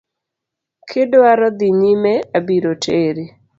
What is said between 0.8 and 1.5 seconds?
Kidwaro